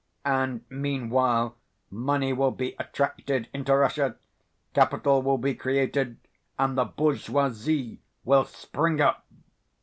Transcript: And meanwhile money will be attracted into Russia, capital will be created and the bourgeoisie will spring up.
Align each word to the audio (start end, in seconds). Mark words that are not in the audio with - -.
And 0.25 0.65
meanwhile 0.67 1.57
money 1.91 2.33
will 2.33 2.49
be 2.49 2.75
attracted 2.79 3.47
into 3.53 3.75
Russia, 3.75 4.15
capital 4.73 5.21
will 5.21 5.37
be 5.37 5.53
created 5.53 6.17
and 6.57 6.75
the 6.75 6.85
bourgeoisie 6.85 8.01
will 8.25 8.45
spring 8.45 8.99
up. 8.99 9.27